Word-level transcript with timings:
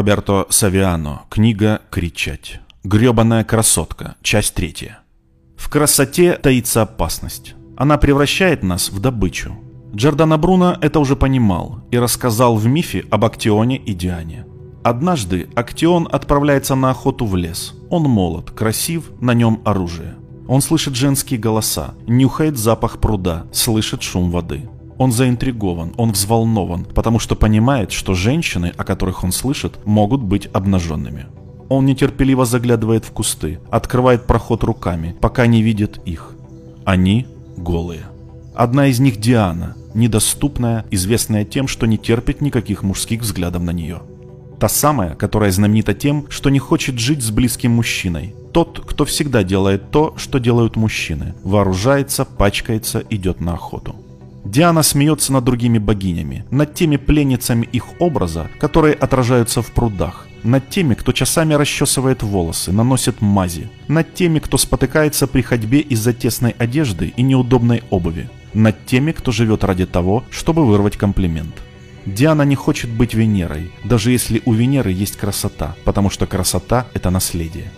Роберто 0.00 0.46
Савиано. 0.48 1.24
Книга 1.28 1.82
«Кричать». 1.90 2.62
Гребаная 2.84 3.44
красотка. 3.44 4.14
Часть 4.22 4.54
третья. 4.54 5.00
В 5.58 5.68
красоте 5.68 6.36
таится 6.36 6.80
опасность. 6.80 7.54
Она 7.76 7.98
превращает 7.98 8.62
нас 8.62 8.88
в 8.88 8.98
добычу. 8.98 9.58
Джордано 9.94 10.38
Бруно 10.38 10.74
это 10.80 11.00
уже 11.00 11.16
понимал 11.16 11.84
и 11.90 11.98
рассказал 11.98 12.56
в 12.56 12.64
мифе 12.64 13.04
об 13.10 13.26
Актионе 13.26 13.76
и 13.76 13.92
Диане. 13.92 14.46
Однажды 14.82 15.50
Актион 15.54 16.08
отправляется 16.10 16.76
на 16.76 16.88
охоту 16.92 17.26
в 17.26 17.36
лес. 17.36 17.74
Он 17.90 18.04
молод, 18.04 18.52
красив, 18.52 19.10
на 19.20 19.34
нем 19.34 19.60
оружие. 19.66 20.14
Он 20.48 20.62
слышит 20.62 20.94
женские 20.94 21.38
голоса, 21.38 21.92
нюхает 22.06 22.56
запах 22.56 23.00
пруда, 23.00 23.44
слышит 23.52 24.02
шум 24.02 24.30
воды. 24.30 24.66
Он 25.00 25.12
заинтригован, 25.12 25.94
он 25.96 26.12
взволнован, 26.12 26.84
потому 26.84 27.18
что 27.18 27.34
понимает, 27.34 27.90
что 27.90 28.12
женщины, 28.12 28.74
о 28.76 28.84
которых 28.84 29.24
он 29.24 29.32
слышит, 29.32 29.78
могут 29.86 30.20
быть 30.20 30.50
обнаженными. 30.52 31.24
Он 31.70 31.86
нетерпеливо 31.86 32.44
заглядывает 32.44 33.06
в 33.06 33.10
кусты, 33.10 33.60
открывает 33.70 34.26
проход 34.26 34.62
руками, 34.62 35.16
пока 35.18 35.46
не 35.46 35.62
видит 35.62 36.02
их. 36.04 36.34
Они 36.84 37.26
голые. 37.56 38.02
Одна 38.54 38.88
из 38.88 39.00
них 39.00 39.16
Диана, 39.16 39.74
недоступная, 39.94 40.84
известная 40.90 41.46
тем, 41.46 41.66
что 41.66 41.86
не 41.86 41.96
терпит 41.96 42.42
никаких 42.42 42.82
мужских 42.82 43.22
взглядов 43.22 43.62
на 43.62 43.70
нее. 43.70 44.02
Та 44.58 44.68
самая, 44.68 45.14
которая 45.14 45.50
знаменита 45.50 45.94
тем, 45.94 46.26
что 46.28 46.50
не 46.50 46.58
хочет 46.58 46.98
жить 46.98 47.22
с 47.22 47.30
близким 47.30 47.70
мужчиной. 47.70 48.34
Тот, 48.52 48.84
кто 48.86 49.06
всегда 49.06 49.44
делает 49.44 49.90
то, 49.90 50.12
что 50.18 50.36
делают 50.36 50.76
мужчины. 50.76 51.34
Вооружается, 51.42 52.26
пачкается, 52.26 53.02
идет 53.08 53.40
на 53.40 53.54
охоту. 53.54 53.96
Диана 54.50 54.82
смеется 54.82 55.32
над 55.32 55.44
другими 55.44 55.78
богинями, 55.78 56.44
над 56.50 56.74
теми 56.74 56.96
пленницами 56.96 57.68
их 57.70 58.00
образа, 58.00 58.50
которые 58.58 58.94
отражаются 58.94 59.62
в 59.62 59.70
прудах, 59.70 60.26
над 60.42 60.68
теми, 60.68 60.94
кто 60.94 61.12
часами 61.12 61.54
расчесывает 61.54 62.24
волосы, 62.24 62.72
наносит 62.72 63.20
мази, 63.20 63.70
над 63.86 64.12
теми, 64.12 64.40
кто 64.40 64.58
спотыкается 64.58 65.28
при 65.28 65.42
ходьбе 65.42 65.78
из-за 65.78 66.12
тесной 66.12 66.56
одежды 66.58 67.14
и 67.16 67.22
неудобной 67.22 67.84
обуви, 67.90 68.28
над 68.52 68.86
теми, 68.86 69.12
кто 69.12 69.30
живет 69.30 69.62
ради 69.62 69.86
того, 69.86 70.24
чтобы 70.30 70.66
вырвать 70.66 70.96
комплимент. 70.96 71.54
Диана 72.04 72.42
не 72.42 72.56
хочет 72.56 72.90
быть 72.90 73.14
Венерой, 73.14 73.70
даже 73.84 74.10
если 74.10 74.42
у 74.46 74.52
Венеры 74.52 74.90
есть 74.90 75.16
красота, 75.16 75.76
потому 75.84 76.10
что 76.10 76.26
красота– 76.26 76.88
это 76.94 77.10
наследие. 77.10 77.70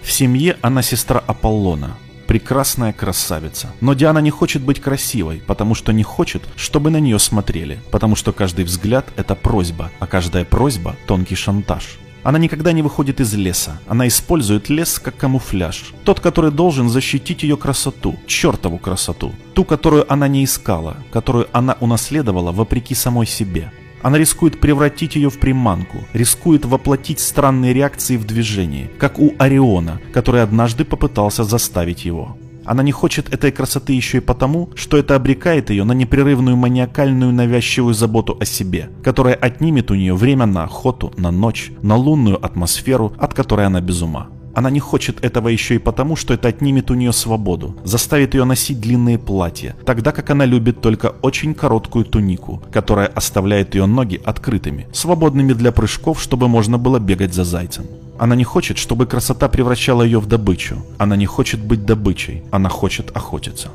В 0.00 0.12
семье 0.12 0.58
она 0.62 0.82
сестра 0.82 1.18
Аполлона, 1.26 1.96
прекрасная 2.30 2.92
красавица. 2.92 3.72
Но 3.80 3.94
Диана 3.94 4.20
не 4.20 4.30
хочет 4.30 4.62
быть 4.62 4.80
красивой, 4.80 5.42
потому 5.48 5.74
что 5.74 5.92
не 5.92 6.04
хочет, 6.04 6.42
чтобы 6.54 6.90
на 6.90 7.00
нее 7.00 7.18
смотрели, 7.18 7.80
потому 7.90 8.14
что 8.14 8.32
каждый 8.32 8.64
взгляд– 8.64 9.04
это 9.16 9.34
просьба, 9.34 9.90
а 9.98 10.06
каждая 10.06 10.44
просьба– 10.44 10.94
тонкий 11.08 11.34
шантаж. 11.34 11.98
Она 12.22 12.38
никогда 12.38 12.70
не 12.70 12.82
выходит 12.82 13.20
из 13.20 13.34
леса. 13.34 13.80
Она 13.88 14.06
использует 14.06 14.68
лес 14.68 15.00
как 15.00 15.16
камуфляж. 15.16 15.92
Тот, 16.04 16.20
который 16.20 16.52
должен 16.52 16.88
защитить 16.88 17.42
ее 17.42 17.56
красоту, 17.56 18.16
чертову 18.28 18.78
красоту. 18.78 19.32
Ту, 19.54 19.64
которую 19.64 20.06
она 20.12 20.28
не 20.28 20.44
искала, 20.44 20.98
которую 21.10 21.48
она 21.50 21.76
унаследовала 21.80 22.52
вопреки 22.52 22.94
самой 22.94 23.26
себе. 23.26 23.72
Она 24.02 24.18
рискует 24.18 24.60
превратить 24.60 25.16
ее 25.16 25.30
в 25.30 25.38
приманку, 25.38 25.98
рискует 26.12 26.64
воплотить 26.64 27.20
странные 27.20 27.74
реакции 27.74 28.16
в 28.16 28.24
движении, 28.24 28.90
как 28.98 29.18
у 29.18 29.34
Ориона, 29.38 30.00
который 30.12 30.42
однажды 30.42 30.84
попытался 30.84 31.44
заставить 31.44 32.04
его. 32.04 32.36
Она 32.64 32.82
не 32.82 32.92
хочет 32.92 33.32
этой 33.32 33.52
красоты 33.52 33.94
еще 33.94 34.18
и 34.18 34.20
потому, 34.20 34.70
что 34.74 34.96
это 34.96 35.16
обрекает 35.16 35.70
ее 35.70 35.84
на 35.84 35.92
непрерывную 35.92 36.56
маниакальную 36.56 37.32
навязчивую 37.32 37.94
заботу 37.94 38.36
о 38.40 38.44
себе, 38.44 38.90
которая 39.02 39.34
отнимет 39.34 39.90
у 39.90 39.94
нее 39.94 40.14
время 40.14 40.46
на 40.46 40.64
охоту, 40.64 41.12
на 41.16 41.30
ночь, 41.30 41.72
на 41.82 41.96
лунную 41.96 42.42
атмосферу, 42.44 43.12
от 43.18 43.34
которой 43.34 43.66
она 43.66 43.80
без 43.80 44.02
ума. 44.02 44.28
Она 44.54 44.70
не 44.70 44.80
хочет 44.80 45.24
этого 45.24 45.48
еще 45.48 45.76
и 45.76 45.78
потому, 45.78 46.16
что 46.16 46.34
это 46.34 46.48
отнимет 46.48 46.90
у 46.90 46.94
нее 46.94 47.12
свободу, 47.12 47.76
заставит 47.84 48.34
ее 48.34 48.44
носить 48.44 48.80
длинные 48.80 49.18
платья, 49.18 49.76
тогда 49.84 50.12
как 50.12 50.30
она 50.30 50.44
любит 50.44 50.80
только 50.80 51.14
очень 51.22 51.54
короткую 51.54 52.04
тунику, 52.04 52.62
которая 52.72 53.06
оставляет 53.06 53.74
ее 53.74 53.86
ноги 53.86 54.20
открытыми, 54.24 54.86
свободными 54.92 55.52
для 55.52 55.72
прыжков, 55.72 56.20
чтобы 56.20 56.48
можно 56.48 56.78
было 56.78 56.98
бегать 56.98 57.34
за 57.34 57.44
зайцем. 57.44 57.86
Она 58.18 58.36
не 58.36 58.44
хочет, 58.44 58.76
чтобы 58.76 59.06
красота 59.06 59.48
превращала 59.48 60.02
ее 60.02 60.20
в 60.20 60.26
добычу. 60.26 60.76
Она 60.98 61.16
не 61.16 61.26
хочет 61.26 61.60
быть 61.60 61.86
добычей, 61.86 62.42
она 62.50 62.68
хочет 62.68 63.16
охотиться. 63.16 63.70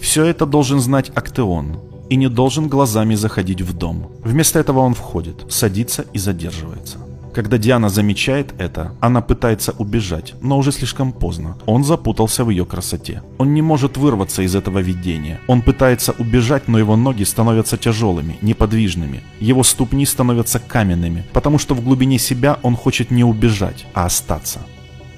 Все 0.00 0.24
это 0.24 0.46
должен 0.46 0.78
знать 0.78 1.10
Актеон 1.14 1.80
и 2.08 2.16
не 2.16 2.28
должен 2.28 2.68
глазами 2.68 3.16
заходить 3.16 3.62
в 3.62 3.72
дом. 3.72 4.12
Вместо 4.22 4.60
этого 4.60 4.80
он 4.80 4.94
входит, 4.94 5.46
садится 5.48 6.04
и 6.12 6.18
задерживается. 6.18 6.98
Когда 7.36 7.58
Диана 7.58 7.90
замечает 7.90 8.54
это, 8.58 8.92
она 8.98 9.20
пытается 9.20 9.72
убежать, 9.72 10.32
но 10.40 10.56
уже 10.56 10.72
слишком 10.72 11.12
поздно. 11.12 11.58
Он 11.66 11.84
запутался 11.84 12.46
в 12.46 12.48
ее 12.48 12.64
красоте. 12.64 13.22
Он 13.36 13.52
не 13.52 13.60
может 13.60 13.98
вырваться 13.98 14.40
из 14.40 14.54
этого 14.54 14.78
видения. 14.78 15.38
Он 15.46 15.60
пытается 15.60 16.12
убежать, 16.12 16.66
но 16.66 16.78
его 16.78 16.96
ноги 16.96 17.24
становятся 17.24 17.76
тяжелыми, 17.76 18.38
неподвижными. 18.40 19.20
Его 19.38 19.64
ступни 19.64 20.06
становятся 20.06 20.60
каменными, 20.60 21.26
потому 21.34 21.58
что 21.58 21.74
в 21.74 21.84
глубине 21.84 22.18
себя 22.18 22.58
он 22.62 22.74
хочет 22.74 23.10
не 23.10 23.22
убежать, 23.22 23.84
а 23.92 24.06
остаться. 24.06 24.60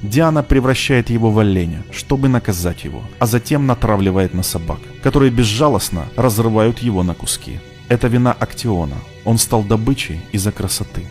Диана 0.03 0.43
превращает 0.43 1.11
его 1.11 1.31
в 1.31 1.39
оленя, 1.39 1.85
чтобы 1.93 2.29
наказать 2.29 2.83
его, 2.83 3.03
а 3.21 3.27
затем 3.27 3.69
натравливает 3.69 4.35
на 4.35 4.43
собак, 4.43 4.81
которые 5.05 5.31
безжалостно 5.31 6.07
разрывают 6.17 6.81
его 6.81 7.05
на 7.05 7.15
куски. 7.15 7.61
Это 7.89 8.09
вина 8.09 8.33
Актиона. 8.33 8.97
Он 9.25 9.39
стал 9.39 9.63
добычей 9.63 10.21
из-за 10.33 10.51
красоты. 10.51 11.05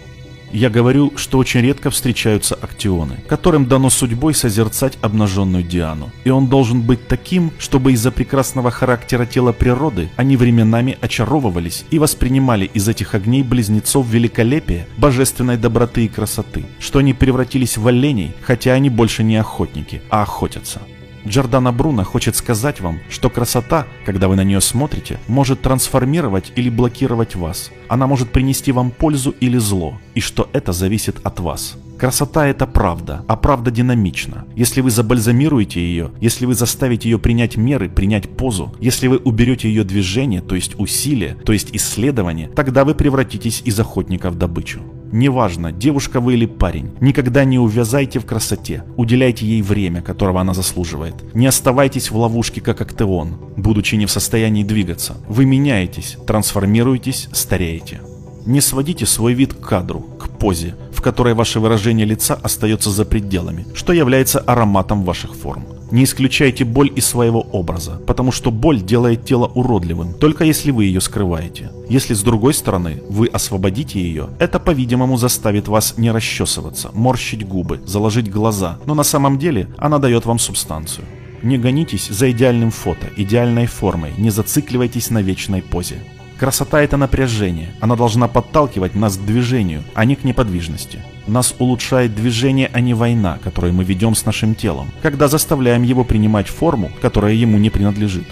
Я 0.57 0.72
говорю, 0.72 1.13
что 1.18 1.38
очень 1.38 1.62
редко 1.62 1.91
встречаются 1.91 2.56
актионы, 2.56 3.23
которым 3.28 3.68
дано 3.68 3.91
судьбой 3.91 4.34
созерцать 4.34 4.97
обнаженную 5.03 5.63
Диану. 5.63 6.09
И 6.23 6.31
он 6.31 6.47
должен 6.47 6.81
быть 6.81 7.07
таким, 7.07 7.51
чтобы 7.59 7.91
из-за 7.91 8.09
прекрасного 8.09 8.72
характера 8.72 9.28
тела 9.28 9.51
природы 9.51 10.09
они 10.16 10.35
временами 10.35 10.97
очаровывались 11.00 11.85
и 11.91 12.00
воспринимали 12.00 12.66
из 12.73 12.90
этих 12.90 13.13
огней 13.13 13.44
близнецов 13.44 14.07
великолепие, 14.07 14.88
божественной 14.97 15.57
доброты 15.57 16.06
и 16.06 16.07
красоты, 16.07 16.66
что 16.79 16.97
они 16.97 17.13
превратились 17.13 17.78
в 17.78 17.85
оленей, 17.85 18.34
хотя 18.41 18.74
они 18.74 18.89
больше 18.89 19.24
не 19.24 19.35
охотники, 19.35 20.01
а 20.09 20.24
охотятся. 20.24 20.81
Джордана 21.28 21.72
Бруно 21.72 22.04
хочет 22.04 22.36
сказать 22.36 22.80
вам, 22.80 23.00
что 23.10 23.30
красота, 23.30 23.86
когда 24.06 24.28
вы 24.28 24.36
на 24.36 24.44
нее 24.44 24.62
смотрите, 24.62 25.20
может 25.28 25.62
трансформировать 25.62 26.54
или 26.56 26.70
блокировать 26.70 27.36
вас. 27.36 27.72
Она 27.90 28.08
может 28.08 28.32
принести 28.32 28.72
вам 28.72 28.92
пользу 28.92 29.36
или 29.40 29.58
зло, 29.58 30.00
и 30.16 30.22
что 30.22 30.50
это 30.54 30.72
зависит 30.72 31.18
от 31.24 31.40
вас. 31.40 31.78
Красота– 31.98 32.48
это 32.48 32.68
правда, 32.68 33.26
а 33.28 33.36
правда 33.36 33.72
динамична. 33.72 34.46
Если 34.56 34.82
вы 34.82 34.92
забальзамируете 34.92 35.82
ее, 35.82 36.12
если 36.22 36.46
вы 36.46 36.54
заставите 36.54 37.10
ее 37.10 37.18
принять 37.18 37.58
меры, 37.58 37.90
принять 37.90 38.30
позу, 38.30 38.74
если 38.80 39.08
вы 39.08 39.18
уберете 39.18 39.68
ее 39.68 39.84
движение, 39.84 40.42
то 40.42 40.54
есть 40.54 40.80
усилие, 40.80 41.36
то 41.44 41.54
есть 41.54 41.70
исследование, 41.74 42.50
тогда 42.50 42.86
вы 42.86 42.94
превратитесь 42.94 43.64
из 43.66 43.80
охотника 43.80 44.30
в 44.30 44.36
добычу. 44.36 44.82
Неважно, 45.12 45.72
девушка 45.72 46.19
вы 46.19 46.34
или 46.34 46.45
парень, 46.45 46.91
никогда 47.00 47.45
не 47.45 47.59
увязайте 47.59 48.19
в 48.19 48.25
красоте, 48.25 48.84
уделяйте 48.97 49.45
ей 49.45 49.62
время, 49.62 50.01
которого 50.01 50.41
она 50.41 50.53
заслуживает. 50.53 51.16
Не 51.34 51.47
оставайтесь 51.47 52.12
в 52.12 52.18
ловушке, 52.18 52.62
как 52.62 52.81
Актеон, 52.81 53.38
будучи 53.56 53.95
не 53.95 54.06
в 54.06 54.12
состоянии 54.12 54.63
двигаться. 54.63 55.16
Вы 55.28 55.45
меняетесь, 55.45 56.18
трансформируетесь, 56.28 57.29
стареете. 57.31 58.01
Не 58.45 58.62
сводите 58.62 59.06
свой 59.06 59.34
вид 59.34 59.53
к 59.53 59.59
кадру, 59.59 60.00
к 60.00 60.29
позе, 60.29 60.75
в 60.91 61.01
которой 61.01 61.34
ваше 61.34 61.59
выражение 61.59 62.06
лица 62.06 62.34
остается 62.35 62.89
за 62.91 63.06
пределами, 63.06 63.66
что 63.74 63.94
является 63.94 64.39
ароматом 64.39 65.03
ваших 65.03 65.35
форм. 65.35 65.66
Не 65.92 66.03
исключайте 66.03 66.66
боль 66.66 66.92
из 66.96 67.06
своего 67.06 67.42
образа, 67.42 68.02
потому 68.06 68.31
что 68.31 68.52
боль 68.52 68.81
делает 68.81 69.25
тело 69.25 69.46
уродливым, 69.48 70.14
только 70.14 70.44
если 70.44 70.72
вы 70.72 70.86
ее 70.86 71.00
скрываете. 71.00 71.72
Если 71.90 72.14
с 72.14 72.22
другой 72.22 72.53
стороны 72.53 73.02
вы 73.09 73.28
освободите 73.28 74.00
ее, 74.00 74.30
это, 74.40 74.59
по-видимому, 74.59 75.18
заставит 75.18 75.68
вас 75.68 75.98
не 75.98 76.12
расчесываться, 76.12 76.89
морщить 76.94 77.48
губы, 77.48 77.81
заложить 77.86 78.30
глаза, 78.30 78.80
но 78.86 78.94
на 78.94 79.04
самом 79.04 79.38
деле 79.38 79.69
она 79.78 79.98
дает 80.00 80.25
вам 80.25 80.39
субстанцию. 80.39 81.06
Не 81.44 81.57
гонитесь 81.57 82.07
за 82.07 82.31
идеальным 82.31 82.72
фото, 82.72 83.07
идеальной 83.16 83.68
формой, 83.68 84.12
не 84.18 84.30
зацикливайтесь 84.30 85.10
на 85.10 85.22
вечной 85.22 85.62
позе. 85.62 86.00
Красота– 86.38 86.81
это 86.84 86.98
напряжение. 86.98 87.74
Она 87.81 87.95
должна 87.95 88.28
подталкивать 88.28 88.94
нас 88.94 89.18
к 89.18 89.25
движению, 89.25 89.84
а 89.95 90.06
не 90.06 90.16
к 90.16 90.24
неподвижности. 90.24 91.04
Нас 91.25 91.56
улучшает 91.57 92.16
движение, 92.16 92.69
а 92.72 92.80
не 92.80 92.94
война, 92.94 93.39
которую 93.44 93.74
мы 93.74 93.84
ведем 93.84 94.13
с 94.13 94.25
нашим 94.25 94.54
телом, 94.54 94.92
когда 95.01 95.28
заставляем 95.28 95.81
его 95.81 96.04
принимать 96.04 96.48
форму, 96.48 96.92
которая 97.01 97.34
ему 97.34 97.57
не 97.57 97.72
принадлежит. 97.72 98.28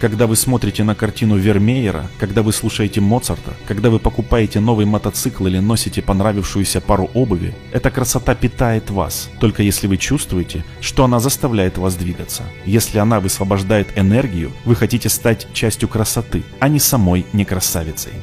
Когда 0.00 0.26
вы 0.26 0.34
смотрите 0.34 0.82
на 0.82 0.94
картину 0.94 1.36
Вермеера, 1.36 2.06
когда 2.18 2.42
вы 2.42 2.54
слушаете 2.54 3.02
Моцарта, 3.02 3.52
когда 3.66 3.90
вы 3.90 3.98
покупаете 3.98 4.58
новый 4.58 4.86
мотоцикл 4.86 5.46
или 5.46 5.58
носите 5.58 6.00
понравившуюся 6.00 6.80
пару 6.80 7.10
обуви, 7.12 7.54
эта 7.70 7.90
красота 7.90 8.34
питает 8.34 8.88
вас, 8.88 9.28
только 9.40 9.62
если 9.62 9.86
вы 9.86 9.98
чувствуете, 9.98 10.64
что 10.80 11.04
она 11.04 11.20
заставляет 11.20 11.76
вас 11.76 11.96
двигаться. 11.96 12.44
Если 12.64 12.96
она 12.96 13.20
высвобождает 13.20 13.88
энергию, 13.94 14.52
вы 14.64 14.74
хотите 14.74 15.10
стать 15.10 15.46
частью 15.52 15.86
красоты, 15.86 16.44
а 16.60 16.68
не 16.68 16.78
самой 16.78 17.26
некрасавицей. 17.34 18.14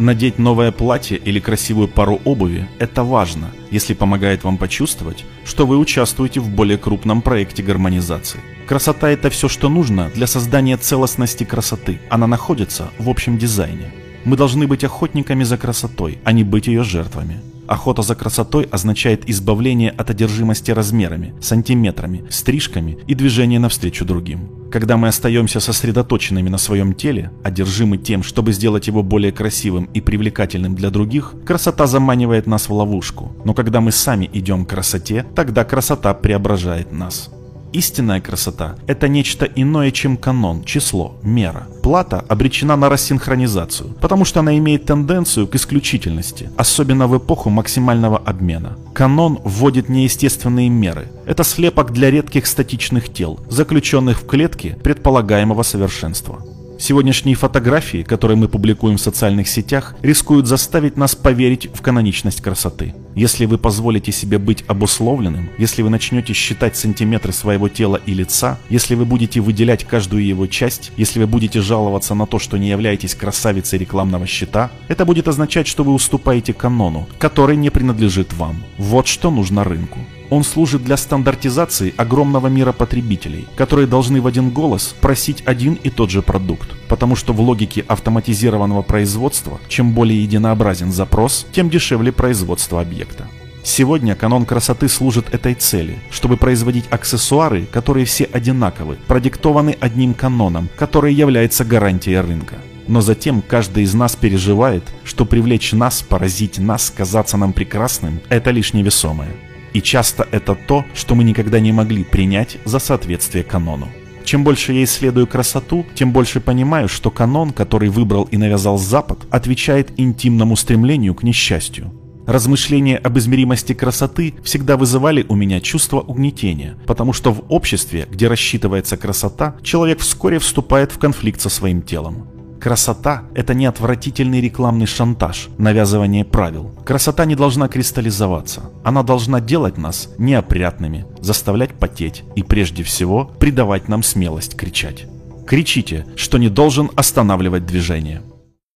Надеть 0.00 0.38
новое 0.38 0.72
платье 0.72 1.18
или 1.18 1.40
красивую 1.40 1.86
пару 1.86 2.22
обуви– 2.24 2.66
это 2.78 3.04
важно, 3.04 3.50
если 3.70 3.92
помогает 3.92 4.44
вам 4.44 4.56
почувствовать, 4.56 5.26
что 5.44 5.66
вы 5.66 5.76
участвуете 5.76 6.40
в 6.40 6.48
более 6.48 6.78
крупном 6.78 7.20
проекте 7.20 7.62
гармонизации. 7.62 8.40
Красота– 8.66 9.10
это 9.10 9.28
все, 9.28 9.46
что 9.46 9.68
нужно 9.68 10.10
для 10.14 10.26
создания 10.26 10.78
целостности 10.78 11.44
красоты. 11.44 12.00
Она 12.08 12.26
находится 12.26 12.88
в 12.98 13.10
общем 13.10 13.36
дизайне. 13.36 13.92
Мы 14.24 14.38
должны 14.38 14.66
быть 14.66 14.84
охотниками 14.84 15.44
за 15.44 15.58
красотой, 15.58 16.18
а 16.24 16.32
не 16.32 16.44
быть 16.44 16.66
ее 16.66 16.82
жертвами. 16.82 17.36
Охота 17.66 18.00
за 18.00 18.14
красотой 18.14 18.64
означает 18.70 19.28
избавление 19.28 19.90
от 19.90 20.08
одержимости 20.08 20.70
размерами, 20.70 21.34
сантиметрами, 21.42 22.24
стрижками 22.30 22.96
и 23.06 23.14
движения 23.14 23.58
навстречу 23.58 24.06
другим. 24.06 24.59
Когда 24.70 24.96
мы 24.96 25.08
остаемся 25.08 25.58
сосредоточенными 25.58 26.48
на 26.48 26.58
своем 26.58 26.94
теле, 26.94 27.32
одержимы 27.42 27.98
тем, 27.98 28.22
чтобы 28.22 28.52
сделать 28.52 28.86
его 28.86 29.02
более 29.02 29.32
красивым 29.32 29.88
и 29.94 30.00
привлекательным 30.00 30.76
для 30.76 30.90
других, 30.90 31.34
красота 31.44 31.86
заманивает 31.86 32.46
нас 32.46 32.68
в 32.68 32.72
ловушку. 32.72 33.32
Но 33.44 33.52
когда 33.52 33.80
мы 33.80 33.90
сами 33.90 34.30
идем 34.32 34.64
к 34.64 34.70
красоте, 34.70 35.26
тогда 35.34 35.64
красота 35.64 36.14
преображает 36.14 36.92
нас. 36.92 37.30
Истинная 37.72 38.20
красота– 38.20 38.74
это 38.88 39.06
нечто 39.06 39.44
иное, 39.46 39.92
чем 39.92 40.16
канон, 40.16 40.64
число, 40.64 41.14
мера. 41.22 41.68
Плата 41.84 42.24
обречена 42.28 42.74
на 42.74 42.88
рассинхронизацию, 42.88 43.90
потому 44.00 44.24
что 44.24 44.40
она 44.40 44.58
имеет 44.58 44.86
тенденцию 44.86 45.46
к 45.46 45.54
исключительности, 45.54 46.50
особенно 46.56 47.06
в 47.06 47.16
эпоху 47.16 47.48
максимального 47.48 48.18
обмена. 48.18 48.76
Канон 48.92 49.38
вводит 49.44 49.88
неестественные 49.88 50.68
меры. 50.68 51.12
Это 51.26 51.44
слепок 51.44 51.92
для 51.92 52.10
редких 52.10 52.46
статичных 52.46 53.12
тел, 53.12 53.38
заключенных 53.48 54.22
в 54.22 54.26
клетке 54.26 54.76
предполагаемого 54.82 55.62
совершенства. 55.62 56.44
Сегодняшние 56.80 57.36
фотографии, 57.36 58.02
которые 58.02 58.38
мы 58.38 58.48
публикуем 58.48 58.96
в 58.96 59.02
социальных 59.02 59.48
сетях, 59.48 59.94
рискуют 60.00 60.46
заставить 60.46 60.96
нас 60.96 61.14
поверить 61.14 61.68
в 61.72 61.82
каноничность 61.82 62.40
красоты. 62.40 62.94
Если 63.14 63.44
вы 63.44 63.58
позволите 63.58 64.12
себе 64.12 64.38
быть 64.38 64.64
обусловленным, 64.68 65.50
если 65.58 65.82
вы 65.82 65.90
начнете 65.90 66.32
считать 66.32 66.76
сантиметры 66.76 67.32
своего 67.32 67.68
тела 67.68 68.00
и 68.06 68.14
лица, 68.14 68.58
если 68.68 68.94
вы 68.94 69.04
будете 69.04 69.40
выделять 69.40 69.84
каждую 69.84 70.24
его 70.24 70.46
часть, 70.46 70.92
если 70.96 71.18
вы 71.18 71.26
будете 71.26 71.60
жаловаться 71.60 72.14
на 72.14 72.26
то, 72.26 72.38
что 72.38 72.56
не 72.56 72.68
являетесь 72.68 73.14
красавицей 73.14 73.78
рекламного 73.78 74.26
щита, 74.26 74.70
это 74.88 75.04
будет 75.04 75.26
означать, 75.26 75.66
что 75.66 75.82
вы 75.82 75.92
уступаете 75.92 76.52
канону, 76.52 77.08
который 77.18 77.56
не 77.56 77.70
принадлежит 77.70 78.32
вам. 78.32 78.62
Вот 78.78 79.06
что 79.06 79.30
нужно 79.30 79.64
рынку. 79.64 79.98
Он 80.30 80.44
служит 80.44 80.84
для 80.84 80.96
стандартизации 80.96 81.92
огромного 81.96 82.46
мира 82.46 82.72
потребителей, 82.72 83.46
которые 83.56 83.88
должны 83.88 84.20
в 84.20 84.26
один 84.28 84.50
голос 84.50 84.94
просить 85.00 85.42
один 85.44 85.74
и 85.74 85.90
тот 85.90 86.10
же 86.10 86.22
продукт. 86.22 86.68
Потому 86.90 87.14
что 87.14 87.32
в 87.32 87.40
логике 87.40 87.84
автоматизированного 87.86 88.82
производства, 88.82 89.60
чем 89.68 89.92
более 89.92 90.24
единообразен 90.24 90.90
запрос, 90.90 91.46
тем 91.52 91.70
дешевле 91.70 92.10
производство 92.10 92.80
объекта. 92.80 93.28
Сегодня 93.62 94.16
канон 94.16 94.44
красоты 94.44 94.88
служит 94.88 95.32
этой 95.32 95.54
цели, 95.54 96.00
чтобы 96.10 96.36
производить 96.36 96.86
аксессуары, 96.90 97.66
которые 97.66 98.06
все 98.06 98.24
одинаковы, 98.24 98.96
продиктованы 99.06 99.76
одним 99.78 100.14
каноном, 100.14 100.68
который 100.76 101.14
является 101.14 101.64
гарантией 101.64 102.18
рынка. 102.18 102.56
Но 102.88 103.00
затем 103.00 103.40
каждый 103.40 103.84
из 103.84 103.94
нас 103.94 104.16
переживает, 104.16 104.82
что 105.04 105.24
привлечь 105.24 105.72
нас, 105.72 106.02
поразить 106.02 106.58
нас, 106.58 106.92
казаться 106.94 107.36
нам 107.36 107.52
прекрасным– 107.52 108.20
это 108.30 108.50
лишь 108.50 108.74
невесомое. 108.74 109.30
И 109.74 109.80
часто 109.80 110.26
это 110.32 110.56
то, 110.56 110.84
что 110.94 111.14
мы 111.14 111.22
никогда 111.22 111.60
не 111.60 111.70
могли 111.70 112.02
принять 112.02 112.58
за 112.64 112.80
соответствие 112.80 113.44
канону. 113.44 113.86
Чем 114.24 114.44
больше 114.44 114.72
я 114.72 114.84
исследую 114.84 115.26
красоту, 115.26 115.84
тем 115.94 116.12
больше 116.12 116.40
понимаю, 116.40 116.88
что 116.88 117.10
канон, 117.10 117.50
который 117.50 117.88
выбрал 117.88 118.24
и 118.24 118.36
навязал 118.36 118.78
Запад, 118.78 119.20
отвечает 119.30 119.98
интимному 119.98 120.56
стремлению 120.56 121.14
к 121.14 121.22
несчастью. 121.22 121.92
Размышления 122.26 122.96
об 122.96 123.18
измеримости 123.18 123.72
красоты 123.72 124.34
всегда 124.44 124.76
вызывали 124.76 125.26
у 125.28 125.34
меня 125.34 125.60
чувство 125.60 126.00
угнетения, 126.00 126.76
потому 126.86 127.12
что 127.12 127.32
в 127.32 127.44
обществе, 127.48 128.06
где 128.08 128.28
рассчитывается 128.28 128.96
красота, 128.96 129.56
человек 129.62 129.98
вскоре 129.98 130.38
вступает 130.38 130.92
в 130.92 130.98
конфликт 130.98 131.40
со 131.40 131.48
своим 131.48 131.82
телом. 131.82 132.28
Красота– 132.60 133.24
это 133.34 133.54
не 133.54 133.64
отвратительный 133.64 134.42
рекламный 134.42 134.84
шантаж, 134.84 135.48
навязывание 135.56 136.26
правил. 136.26 136.70
Красота 136.84 137.24
не 137.24 137.34
должна 137.34 137.68
кристаллизоваться. 137.68 138.64
Она 138.84 139.02
должна 139.02 139.40
делать 139.40 139.78
нас 139.78 140.10
неопрятными, 140.18 141.06
заставлять 141.20 141.72
потеть 141.72 142.22
и 142.36 142.42
прежде 142.42 142.82
всего 142.82 143.24
придавать 143.24 143.88
нам 143.88 144.02
смелость 144.02 144.56
кричать. 144.56 145.06
Кричите, 145.46 146.04
что 146.16 146.36
не 146.36 146.50
должен 146.50 146.90
останавливать 146.96 147.64
движение. 147.64 148.20